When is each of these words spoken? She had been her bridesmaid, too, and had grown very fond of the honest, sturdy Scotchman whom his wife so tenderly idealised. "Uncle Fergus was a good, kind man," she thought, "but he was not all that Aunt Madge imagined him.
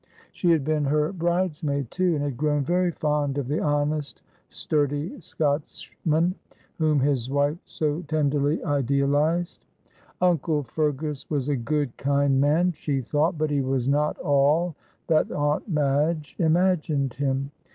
She 0.31 0.49
had 0.49 0.65
been 0.65 0.85
her 0.85 1.11
bridesmaid, 1.13 1.91
too, 1.91 2.15
and 2.15 2.23
had 2.23 2.35
grown 2.35 2.63
very 2.63 2.89
fond 2.89 3.37
of 3.37 3.47
the 3.47 3.59
honest, 3.59 4.23
sturdy 4.49 5.19
Scotchman 5.19 6.33
whom 6.79 6.99
his 6.99 7.29
wife 7.29 7.59
so 7.65 8.01
tenderly 8.07 8.63
idealised. 8.63 9.63
"Uncle 10.19 10.63
Fergus 10.63 11.29
was 11.29 11.49
a 11.49 11.55
good, 11.55 11.95
kind 11.97 12.41
man," 12.41 12.71
she 12.71 13.01
thought, 13.01 13.37
"but 13.37 13.51
he 13.51 13.61
was 13.61 13.87
not 13.87 14.17
all 14.17 14.75
that 15.05 15.31
Aunt 15.31 15.69
Madge 15.69 16.35
imagined 16.39 17.13
him. 17.13 17.51